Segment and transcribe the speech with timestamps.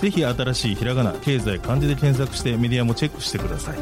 [0.00, 3.78] ぜひ新しいひらがな経済漢字で検索してメディアもチェックしてください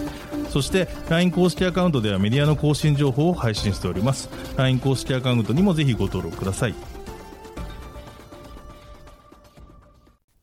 [0.50, 6.74] そして LINE 公式アカウントではメディアの更新情報を配信しております LINE 公式アカウントにもぜひご登録ください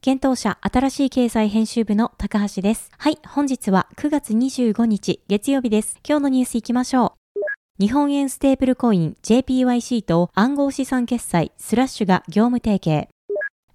[0.02, 2.90] 検討者新しい経済編集部の高橋です。
[2.98, 6.00] はい、本日は9月25日月曜日です。
[6.04, 7.42] 今日のニュースいきましょう。
[7.80, 13.10] 日本円ステーブルコイン JPYC と暗号資産決済スラッシュが業務提携。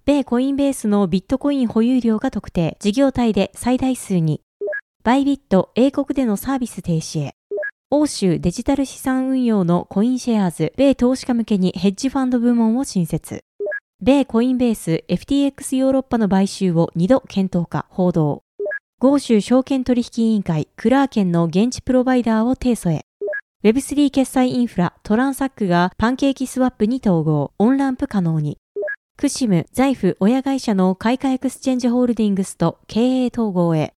[0.07, 4.39] 米コインベースのビットコイン保有量が特定、事業体で最大数に。
[5.03, 7.33] バイビット英国でのサービス停止へ。
[7.91, 13.41] 欧州デジタル資産運用のコインシェアーズ、米投資家向けにヘッジファンド部門を新設。
[14.01, 18.43] 米コインベース FTX ヨーロッパの買収を2度検討か報道。
[18.99, 23.01] 豪州証券取引委員会クラーケンの現地プロバイダーを提訴へ。
[23.65, 28.57] Web3 決済インフラトランサックがパンケーキスワップに統合、オンランプ可能に。
[29.17, 33.95] クシム Zaif 親会社のカイカエクスチェンジホールディングスと経営統合へ。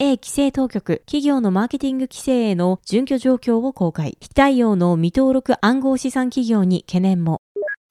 [0.00, 4.18] 英規制当局、企業のマーケティング規制への準拠状況を公開。
[4.20, 7.40] 非対応の未登録暗号資産企業に懸念も。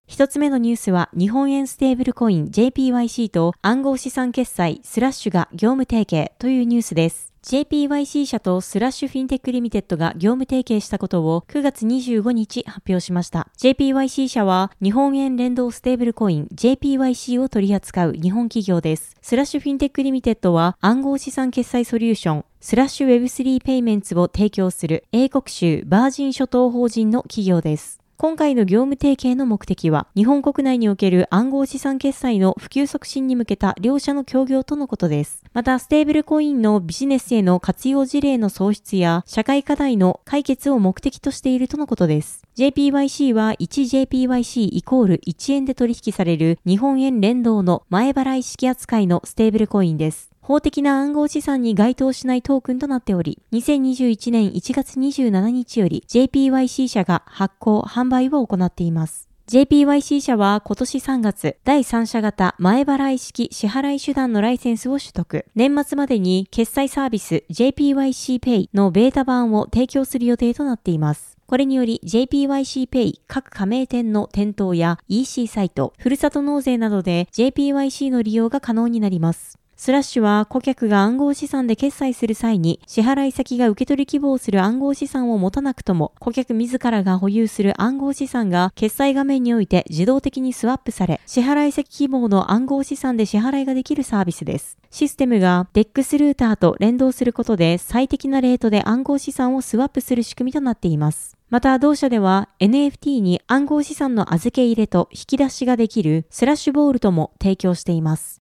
[0.07, 7.36] 一つ目のニュースは、日本円ステーブルコイン JPYC と暗号資産決済スラッシュが業務提携というニュースです。
[7.47, 13.47] JPYC 社とスラッシュフィンテックリミテッドが業務提携したことを9月25日発表しました。
[13.57, 19.15] JPYC 社は日本円連動ステーブルコイン JPYC を取り扱う日本企業です。
[19.21, 28.01] スラッシュフィンテックリミテッドは暗号資産決済ソリューションスラッシュ Web3 ペイメンツを提供する英国領バージン諸島法人の企業です。
[28.19, 35.43] 今回の業務提携の目的は、日本国内における暗号資産決済の普及促進に向けた両社の協業とのことです。
[35.53, 42.41] また、ステーブルコインのビジネスへの活用事例の創出や、社会課題の解決を目的としているとのことです。
[42.57, 50.31] JPYC は 1JPYC イコール1円で取引される日本円連動の前払い式扱いのステーブルコインです。
[50.47, 59.27] 法的な暗号資産に該当しないトークンとなっており、2021年1月27日より JPYC 社が発行、販売を行っています。
[59.49, 65.45] JPYC 社は今年3月、第三者型前払い式支払い手段のライセンスを取得。
[65.53, 71.37] 年末までに決済サービス JPYC Pay のベータ版を提供する予定となっています。
[71.45, 79.59] これにより JPYC Pay 各加盟店の店頭や EC サイト、ふるさと納税などで JPYC の利用が可能になります。
[79.79, 94.79] スラッシュは顧客が暗号資産で決済する際に支払い先が受け取り希望する暗号資産を持たなくとも顧客自らが保有する暗号資産が決済画面において自動的にスワップされ支払い先希望の暗号資産で支払いができるサービスです。
[94.89, 101.37] システムが DEX ルーターと連動することで最適なレートで暗号資産をスワップする仕組みとなっています。
[101.51, 108.41] また同社では NFT に暗号資産の預け入れと引き出しができるスラッシュボールとも提供しています。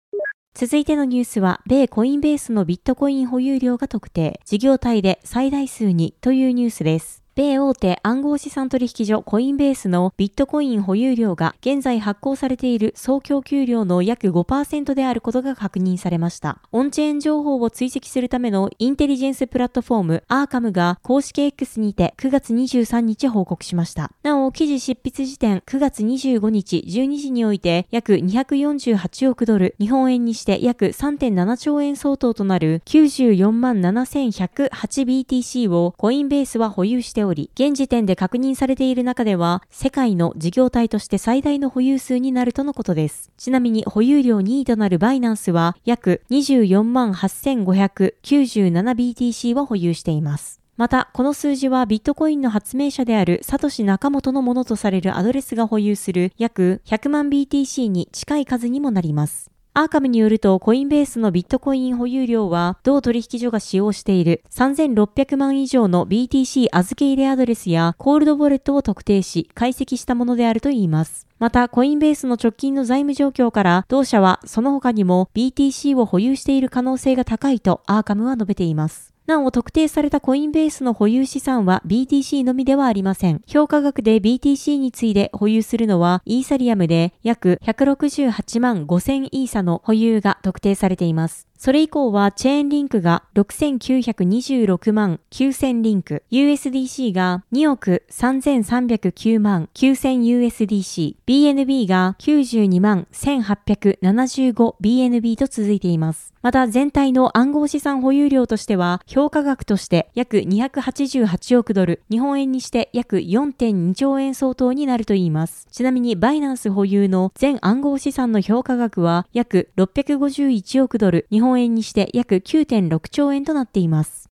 [0.56, 7.23] 続いてのニュースは、米コインベースのビットコイン保有量が特定、事業体で最大数にというニュースです。
[7.36, 16.60] 米大手暗号資産取引所コインベースのビットコイン保有量が現在発行されている総供給量の約5%であることが確認されました。
[16.72, 24.12] オンチェーン情報を追跡するためのインテリジェンスプラットフォームアーカムが公式 X にて9月23日報告しました。
[24.22, 43.32] なお、記事執筆時点9月25日12時において約248億ドル、日本円にして約3.7兆円相当となる94万 7108BTC をコインベースは保有しており、現時点で確認されている中では、世界の事業体として最大の保有数になるとのことです。
[43.38, 50.62] ちなみに保有量2位となるバイナンスは、約24万 8597BTC を保有しています。
[50.76, 59.53] また、この数字はビットコインの発明者であるサトシ・ナカモトのものとされるアドレスが保有する約100万 BTC に近い数にもなります。
[59.76, 71.26] アーカムによると、コインベースのビットコイン保有量は、同取引所が使用している3600万以上の BTC 預け入れアドレスやコールドウォレットを特定し、解析したものであるといいます。
[71.40, 79.13] また、コインベースの直近の財務状況から、同社はその他にも BTC を保有している可能性が高いとアーカムは述べています。
[79.26, 83.42] なお、特定されたコインベースの保有資産は BTC のみではありません。
[83.48, 91.48] 評価額で BTC に次いで保有するのはイーサリアムで約168万5000イーサの保有が特定されています。
[91.64, 106.34] それ以降はチェーンリンクが6926万9000リンク、USDC が2億3309万 9000USDC、BNB が92万 1875BNB と続いています。
[106.42, 115.66] また全体の暗号資産保有量としては、評価額として約288億ドル、日本円にして約4.2兆円相当になるといいます。
[115.72, 124.30] ちなみにバイナンス保有の全暗号資産の評価額は約651億ドル、日本円にして約9.6兆円となっています。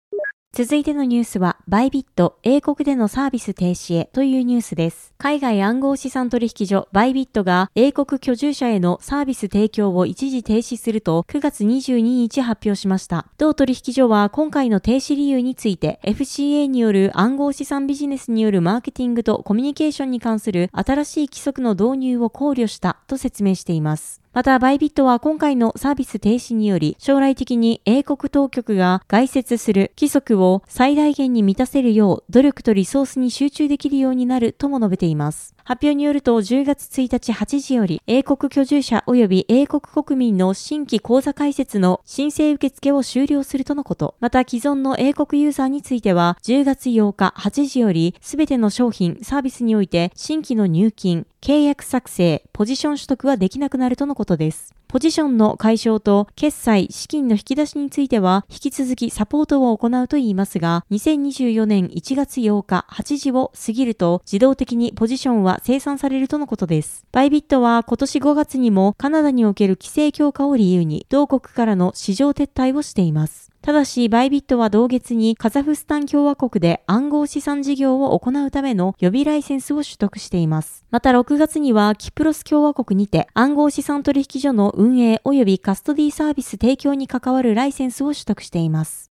[0.59, 5.15] 続いてのニュースは、バイビット、英国でのサービス停止へというニュースです。
[5.19, 13.26] 海外暗号資産取引所、バイビットが英国居住者へのサービス提供を一時停止すると9月22日発表しました。
[13.37, 24.23] 同取引所は今回の停止理由について、FCA による暗号資産ビジネスによるマーケティングとコミュニケーションに関する新しい規則の導入を考慮したと説明しています。
[24.38, 35.56] また、バイビットは今回のサービス停止により、将来的に英国当局が外説する規則を最大限に満たせるよう、努力とリソースに集中できるようになるとも述べています。
[35.69, 44.15] 発表によると10月1日8時より英国居住者及び英国国民の新規口座開設の申請受付を終了するとのこと。
[44.19, 54.78] また既存の英国ユーザーについては10月8日8時よりすべての商品、サービスにおいて新規の入金、契約作成、ポジション取得はできなくなるとのことです。
[54.88, 67.05] ポジションの解消と決済、資金の引き出しについては引き続きサポートを行うといいますが、2024年1月8日8時を過ぎると自動的にポジションは生産されるとのことです。
[67.12, 73.48] バイビットは今年5月にもカナダにおける規制強化を理由に同国からの市場撤退をしています。
[73.69, 80.87] ただし、バイビットは同月にカザフスタン共和国で暗号資産事業を行うための予備ライセンスを取得しています。
[80.91, 89.11] また6月にはキプロス共和国にて暗号資産取引所の運営及びカストディサービス提供に関わるライセンスを取得しています。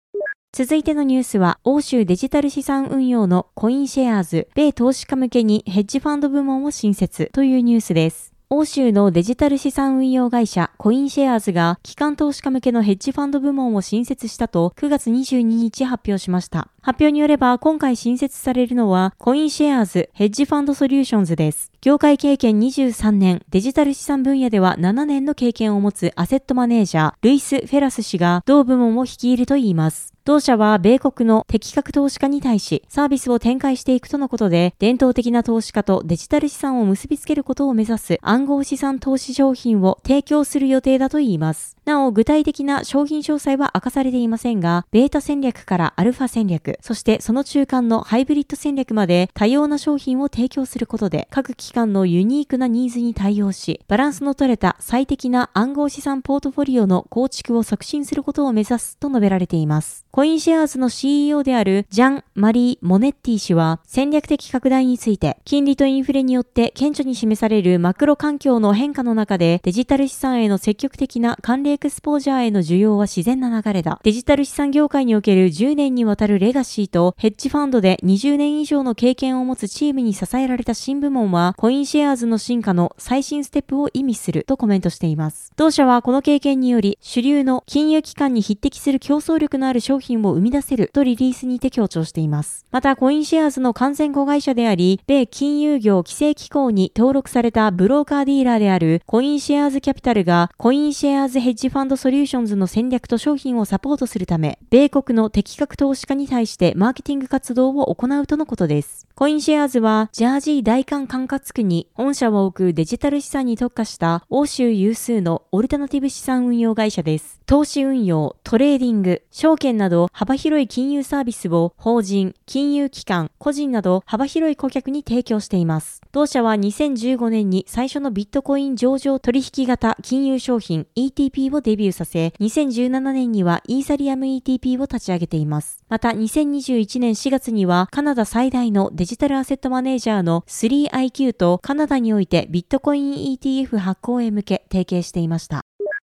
[0.54, 8.35] 続いてのニュースは、欧州デジタル資産運用のコインシェアーズ、米投資家向けにヘッジファンド部門を新設というニュースです。
[8.48, 16.68] 欧州のデジタル資産運用会社コインシェアーズが機関投資家向けのヘッジファンド部門を新設したと9月22日発表しました。
[16.80, 21.72] 発表によれば今回新設されるのはコインシェアーズヘッジファンドソリューションズです。
[21.82, 30.16] 業界経験23年、デジタル資産分野では7年の経験を持つアセットマネージャー、ルイス・フェラス氏が同部門を率いるといいます。
[30.26, 41.76] 同社は米国の適格投資家に対しサービスを展開していくとのことで、伝統的な投資家とデジタル資産を結びつけることを目指す暗号資産投資商品を提供する予定だといいます。
[41.84, 60.06] なお、具体的な商品詳細は明かされていませんが、ベータ戦略からアルファ戦略、そしてその中間のハイブリッド戦略まで多様な商品を提供することで、各機関のユニークなニーズに対応し、バランスの取れた最適な暗号資産ポートフォリオの構築を促進することを目指すと述べられています。
[60.12, 74.00] コインシェアーズの CEO であるジャン・マリー・モネッティ氏は戦略的拡大について金利とインフレによって顕著に示されるマクロ環境の変化の中でデジタル資産への積極的な関連エクスポージャーへの需要は自然な流れだ。
[74.04, 85.52] デジタル資産業界における10年にわたるレガシーとヘッジファンドで20年以上の経験を持つチームに支えられた新部門はコインシェアーズの進化の最新ステップを意味するとコメントしています。
[85.56, 92.66] 同社はこの経験により主流の金融機関に匹敵する競争力のある商品を生み出せるとリリースにて強調しています。
[92.70, 109.06] また、コインシェアーズの完全子会社であり、米金融業規制機構に登録されたブローカーディーラーであるコインシェアーズキャピタルが、コインシェアーズヘッジファンドソリューションズの戦略と商品をサポートするため、米国の適格投資家に対してマーケティング活動を行うとのことです。
[109.14, 117.40] コインシェアーズは、ジャージー代官管轄区に本社を置くデジタル資産に特化した欧州有数のオルタナティブ資産運用会社です。
[117.46, 126.00] 投資運用、トレーディング、証券など幅広い金融サービスを法人、金融機関、個人など幅広い顧客に提供しています。
[126.12, 135.84] 同社は2015年に最初のビットコイン上場取引型金融商品 ETP をデビューさせ、2017年にはイーサリアム ETP を立ち上げています。
[135.88, 145.65] また2021年4月にはカナダ最大のデジタルアセットマネージャーの 3IQ とカナダにおいてビットコイン ETF 発行へ向け提携していました。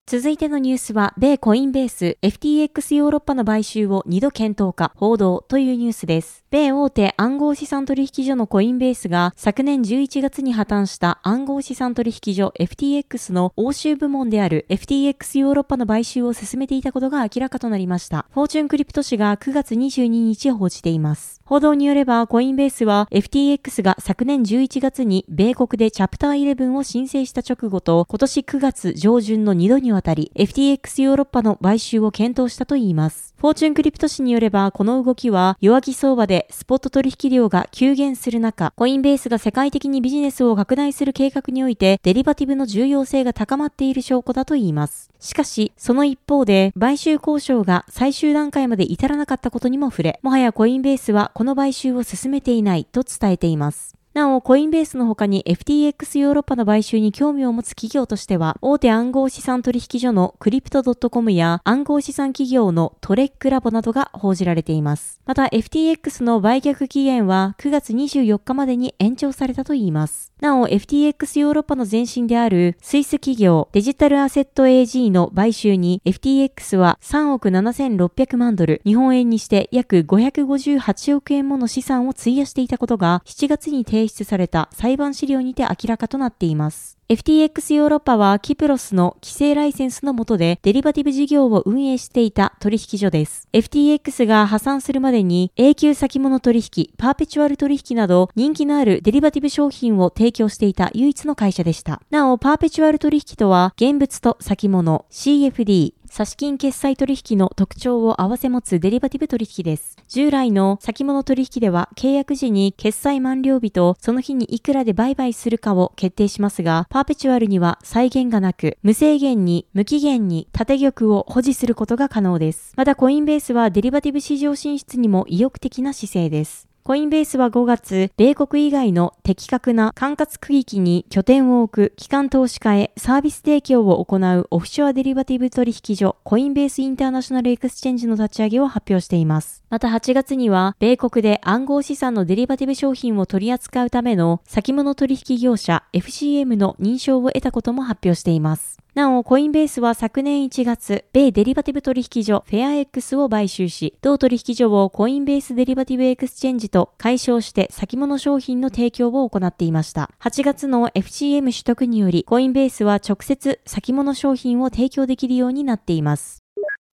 [0.05, 6.43] 続いてのニュースは、米コインベース FTX ヨーロッパの買収を2度検討か報道というニュースです。
[6.51, 18.25] 米大手暗号資産取引所のコインベースが昨年11月に破綻した暗号資産取引所 FTX の欧州部門である FTX ヨーロッパの買収を進めていたことが明らかとなりました。
[18.33, 21.41] フォーチュンクリプト紙が9月22日報じています。
[21.45, 33.35] 報道によればコインベースは FTX が昨年11月に米国でチャプター11を申請した直後と今年9月上旬の2度ににわたり FTX ヨーロッパの買収を検討したといいます。
[33.37, 45.11] フォーチュンクリプト紙によれば、この動きは弱気相場でスポット取引量が急減する中、コインベースが世界的にビジネスを拡大する計画において、デリバティブの重要性が高まっている証拠だといいます。
[45.19, 54.02] しかし、その一方で、買収交渉が最終段階まで至らなかったことにも触れ、もはやコインベースはこの買収を進めていないと伝えています。
[54.13, 65.19] なお、コインベースの他に FTX ヨーロッパの買収に興味を持つ企業としては、大手暗号資産取引所のクリプト .com や暗号資産企業のトレックラボなどが報じられています。
[65.25, 70.32] また、FTX の売却期限は9月24日までに延長されたといいます。
[70.43, 86.97] なお、FTX ヨーロッパの前身であるスイス企業デジタルアセット AG の買収に FTX は3億7600万ドル、日本円にして約558億円もの資産を費やしていたことが7月に提出された裁判資料にて明らかとなっています。
[87.09, 93.49] FTX ヨーロッパはキプロスの規制ライセンスの下でデリバティブ事業を運営していた取引所です。
[93.51, 102.01] FTX が破産するまでに永久先物取引、パーペチュアル取引など人気のあるデリバティブ商品を提供していた唯一の会社でした。
[102.09, 109.97] なお、パーペチュアル取引とは現物と先物、CFD、差し金決済取引の特徴を併せ持つデリバティブ取引です。
[110.07, 122.73] 従来の先物取引では契約時に決済満了日とその日にいくらで売買するかを決定しますが、パーペチュアルには再現がなく、無制限に無期限に縦玉を保持することが可能です。
[122.75, 126.67] またコインベースはデリバティブ市場進出にも意欲的な姿勢です。
[126.85, 139.62] コインベースは5月、米国以外の適格な管轄区域に拠点を置く機関投資家へサービス提供を行うオフショアデリバティブ取引所コインベースインターナショナルエクスチェンジの立ち上げを発表しています。
[139.73, 148.77] また8月には、米国で暗号資産のデリバティブ商品を取り扱うための先物取引業者 FCM の認証を得たことも発表しています。
[148.93, 160.11] なお、コインベースは昨年1月、米デリバティブ取引所フェア X を買収し、同取引所をコインベースデリバティブエクスチェンジと改称して先物商品の提供を行っていました。
[160.19, 166.42] 8月の FCM 取得により、コインベースは直接先物商品を提供できるようになっています。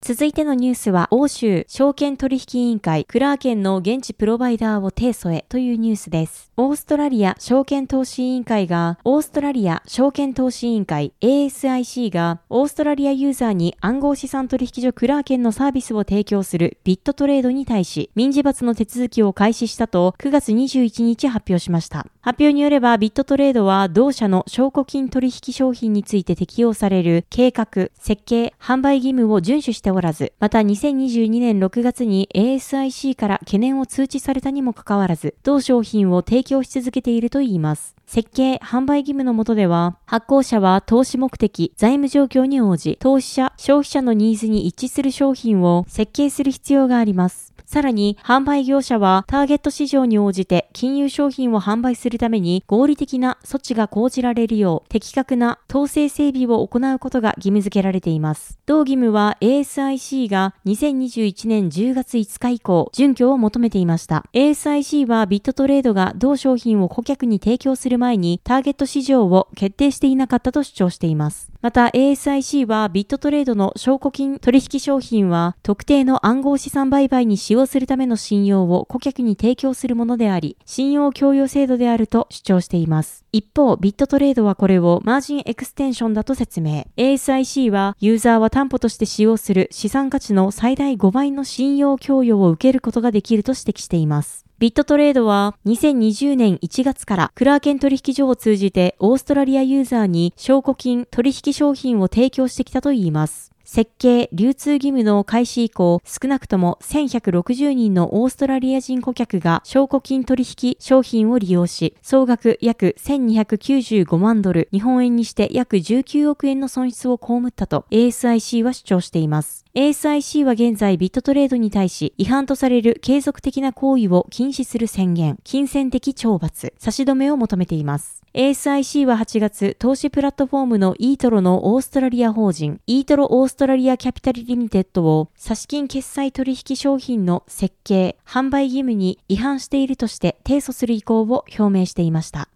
[0.00, 6.50] 続いてのニュースは、欧州証券取引委員会、クラーケンの現地プロバイダーを提訴へというニュースです。
[6.56, 22.06] オーストラリア証券投資委員会が、オーストラリア証券投資委員会 ASIC が、オーストラリアユーザーに暗号資産取引所クラーケンのサービスを提供するビットトレードに対し、民事罰の手続きを開始したと9月21日発表しました。
[22.28, 37.97] 発表によれば、ビットトレードは同社の証拠金取引商品について適用される計画、設計、販売義務を遵守しておらず、また2022年6月に ASIC から懸念を通知されたにもかかわらず、同商品を提供し続けているといいます。
[38.08, 47.52] 設計、販売義務の下では、発行者は投資目的、財務状況に応じ、投資者、消費者のニーズに一致する商品を設計する必要があります。
[47.68, 58.58] さらに、販売業者はターゲット市場に応じて金融商品を販売するために合理的な措置が講じられるよう的確な統制整備を行うことが義務付けられています。
[58.64, 64.24] 同義務は ASIC が2021年10月5日以降、準拠を求めていました。
[64.32, 71.52] ASIC はビットトレードが同商品を顧客に提供する前にターゲット市場を決定していなかったと主張しています。
[71.60, 83.24] また ASIC はビットトレードの証拠金取引商品は特定の暗号資産売買に使用するための信用を顧客に提供するものであり、信用供与制度であると主張しています。
[83.32, 86.86] 一方、ビットトレードはこれをマージンエクステンションだと説明。
[86.96, 94.47] ASIC はユーザーは担保として使用する資産価値の最大5倍の信用供与を受けることができると指摘しています。
[94.58, 103.52] ビットトレードは2020年1月からクラーケン取引所を通じてオーストラリアユーザーに証拠金取引商品を提供してきたといいます。
[103.62, 119.67] 設計、流通義務の開始以降、少なくとも1160人のオーストラリア人顧客が証拠金取引商品を利用し、総額約1295万ドル、日本円にして約19億円の損失を被ったと ASIC は主張しています。
[119.78, 128.24] ASIC は現在ビットトレードに対し違反とされる継続的な行為を禁止する宣言、金銭的懲罰、差し止めを求めています。
[128.34, 142.48] ASIC は8月、投資プラットフォームのイートロのオーストラリア法人、イートロオーストラリアキャピタルリミテッドを、差し金決済取引商品の設計、販売義務に違反しているとして提訴する意向を表明していました。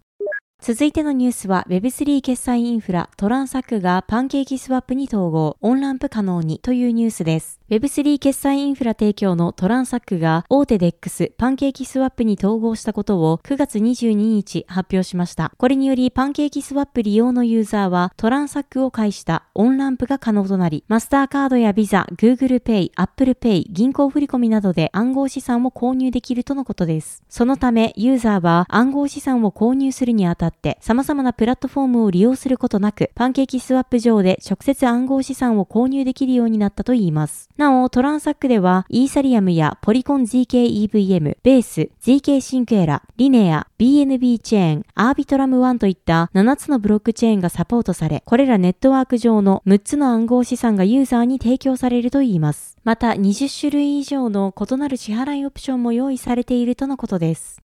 [0.65, 7.59] 続いてのニュースは Web3 決済インフラトランサックがパンケーキスワップに統合、オンランプ可能にというニュースです。
[7.73, 15.51] Web3 決済インフラ提供のトランサックが大手 DEX パンケーキスワップに統合したことを9月22日発表しました。
[15.57, 27.23] これによりパンケーキスワップ利用のユーザーはトランサックを介したオンランプが可能となり、マスターカードやビザ、Google Pay、Apple Pay、銀行振込などで暗号資産を購入できるとのことです。
[27.27, 37.49] そのため、ユーザーは暗号資産を購入するにあたって様々なプラットフォームを利用することなく、パンケーキスワップ上で直接暗号資産を購入できるようになったといいます。
[37.63, 52.75] なお、トランサックでは、イーサリアムやポリコン ZKEVM、ベース、 zkSync Era、リネア、BNB チェーン、アービトラム1といった7つのブロックチェーンがサポートされ、これらネットワーク上の6つの暗号資産がユーザーに提供されるといいます。
[52.83, 57.62] また、20種類以上の異なる支払いオプションも用意されているとのことです。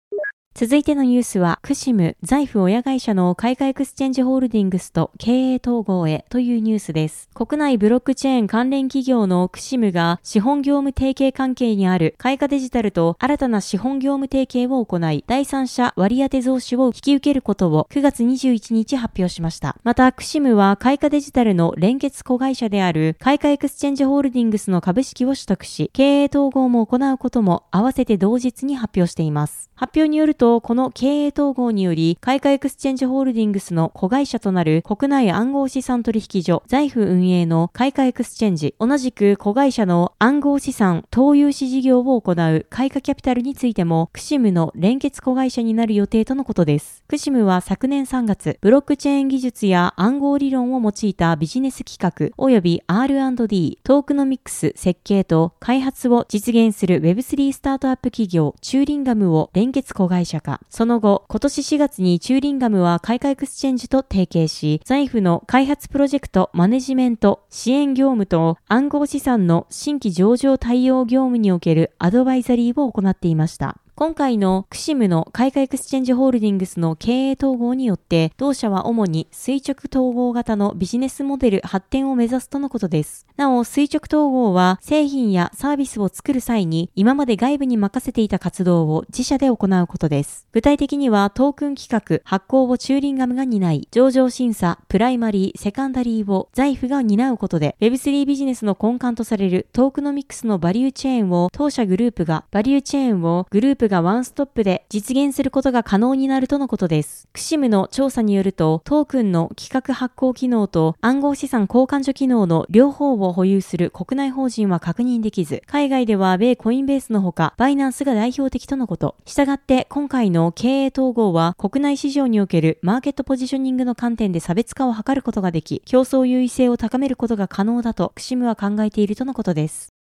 [0.57, 7.27] 続いてのニュースは、クシム、 Zaif 親会社のカイカエクスチェンジホールディングスと経営統合へというニュースです。
[7.33, 19.75] 国内ブロックチェーン関連企業のクシムが資本業務提携関係にあるカイカデジタルと新たな資本業務提携を行い、第三者割当増資を引き受けることを9月21日発表しました。
[19.83, 29.69] また、クシムはカイカデジタルの連結子会社であるカイカエクスチェンジホールディングスの株式を取得し、経営統合も行うことも合わせて同日に発表しています。
[29.75, 47.03] 発表によると、とこの経営統合により、カイカエクスチェンジホールディングスの子会社となる国内暗号資産取引所、 Zaif 運営のカイカエクスチェンジ、同じく子会社の暗号資産投融資事業を行うカイカキャピタルについても、クシムの連結子会社になる予定とのことです。
[47.07, 60.61] クシムは昨年3月、ブロックチェーン技術や暗号理論を用いたビジネス企画、及び R&D、トークノミックス設計と開発を実現する Web3 スタートアップ企業、チューリンガムを連連結子会社化。
[60.69, 73.77] その後、今年4月にチューリンガムはカイカエクスチェンジと提携し、 Zaif の開発プロジェクト、マネジメント、支援業務と暗号資産の新規上場対応業務におけるアドバイザリーを行っていました。
[73.97, 83.25] 今回のクシムのカイカエクスチェンジホールディングスの経営統合によって、同社は主に垂直統合型のビジネスモデル発展を目指すとのことです。
[83.37, 90.46] なお、垂直統合は製品やサービスを作る際に今まで外部に任せていた活動を自社で行うことです。
[90.51, 107.27] 具体的にはトークン企画、発行をチューリンガムが担い、上場審査、プライマリー、セカンダリーを Zaif が担うことで、Web3 ビジネスの根幹とされるトークノミクスのバリューチェーンを当社グループが、バリューチェーンをグループがワンストップで実現することが可能になるとのことです。
[107.33, 119.15] クシムの調査によると、トークンの企画発行機能と暗号資産交換所機能の両方を保有する国内法人は確認できず、海外では米コインベースのほか、バイナンスが代表的とのこと。
[119.25, 129.95] したがって今回の経営統合は国内市場におけるマーケットポジショニングの観点で差別化を図ることができ、競争優位性を高めることが可能だとクシムは考えているとのことです。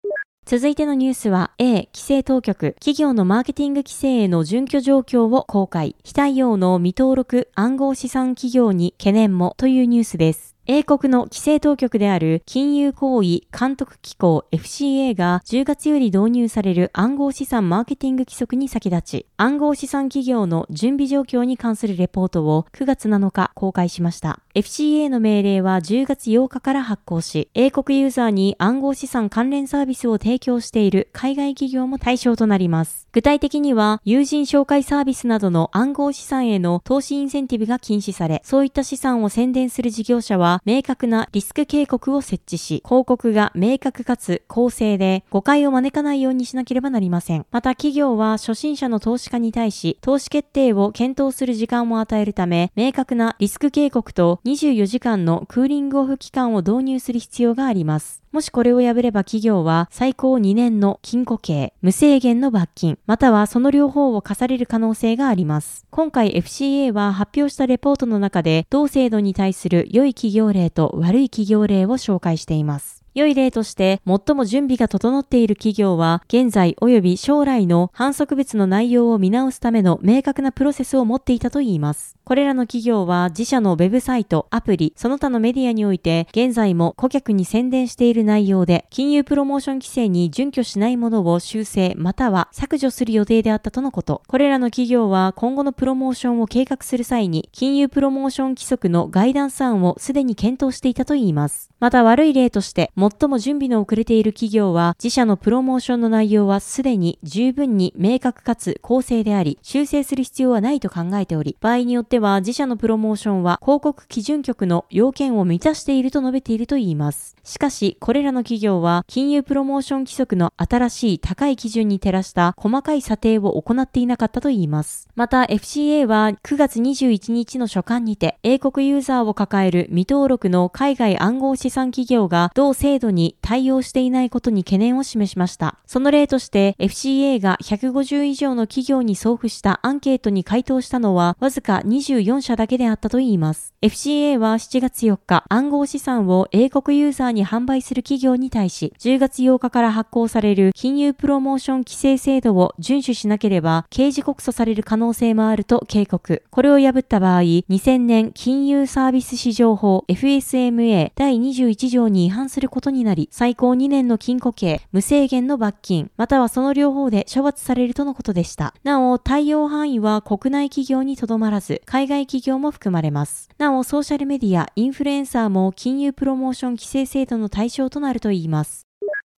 [0.44, 5.94] 続いてのニュースは A 規制当局企業のマーケティング規制への準拠状況を公開。
[6.02, 10.51] 非対応の未登録暗号資産企業に懸念もというニュースです。
[10.66, 24.38] 英国の規制当局である金融行為監督機構 FCA が10月より導入される暗号資産マーケティング規則に先立ち、暗号資産企業の準備状況に関するレポートを9月7日公開しました。
[24.54, 33.08] FCA の命令は10月8日から発行し、英国ユーザーに暗号資産関連サービスを提供している海外企業も対象となります。
[33.10, 47.46] 具体的には、友人紹介サービスなどの暗号資産への投資インセンティブが禁止され、そういった資産を宣伝する事業者は明確なリスク警告を設置し、広告が明確かつ公正で誤解を招かないようにしなければなりません。
[47.50, 58.22] また企業は初心者の投資家に対し、投資決定を検討する時間を与えるため、明確なリスク警告と24時間のクーリングオフ期間を導入する必要があります。
[58.32, 65.84] もしこれを破れば企業は最高2年の禁錮刑、無制限の罰金、またはその両方を課される可能性があります。
[65.90, 73.01] 今回 FCA は発表したレポートの中で同制度に対する良い企業例と悪い企業例を紹介しています。
[73.14, 82.16] 良い例として、最も準備が整っている企業は、現在及び将来の反則物の内容を見直すための明確なプロセスを持っていたといいます。
[82.24, 94.22] これらの企業は自社のウェブサイト、アプリ、その他のメディアにおいて、現在も顧客に宣伝している内容で、金融プロモーション規制に準拠しないものを修正または削除する予定であったとのこと。
[94.26, 101.70] これらの企業は今後のプロモーションを計画する際に、金融プロモーション規則のガイダンス案をすでに検討していたといいます。
[101.80, 117.34] また悪い例として、最も準備の遅れている企業は、自社のプロモーションの内容はすでに十分に明確かつ公正であり、修正する必要はないと考えており、場合によっては自社のプロモーションは広告基準局の要件を満たしていると述べているといいます。
[117.42, 125.08] しかし、これらの企業は、金融プロモーション規則の新しい高い基準に照らした細かい査定を行っていなかったといいます。
[125.16, 135.78] また、FCA は9月21日の書簡にて、英国ユーザーを抱える未登録の海外暗号資産企業が同制程度に対応していないことに懸念を示しました。
[135.86, 143.72] その例として、FCA が150以上の企業に送付したアンケートに回答したのは、わずか24社だけであったといいます。
[143.80, 156.42] FCA は7月4日、暗号資産を英国ユーザーに販売する企業に対し、10月8日から発行される金融プロモーション規制制度を遵守しなければ、刑事告訴される可能性もあると警告。
[156.50, 168.74] これを破った場合、2000年金融サービス市場法 FSMA 第21条に違反することになり、最高2年の禁錮刑、無制限の罰金、またはその両方で処罰されるとのことでした。
[168.82, 173.48] なお、対応範囲は国内企業にとどまらず、海外企業も含まれます。
[173.58, 178.91] なお、ソーシャルメディア、インフルエンサーも金融プロモーション規制制度の対象となるといいます。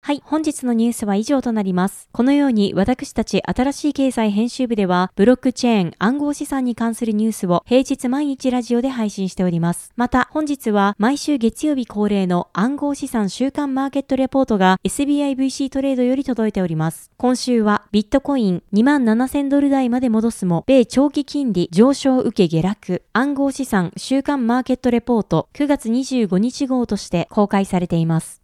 [0.06, 2.10] はい、本日のニュースは以上となります。
[2.12, 9.92] このように私たち新しい経済編集部では、ブロックチェーン暗号資産に関するニュースを平日毎日ラジオで配信しております。
[9.96, 17.10] また、本日は毎週月曜日恒例の暗号資産週間マーケットレポートが SBIVC トレードより届いております。
[17.16, 28.43] 今週はビットコイン27000ドル台まで戻すも、米長期金利上昇受け下落、暗号資産週間マーケットレポート9月25日号として公開されています。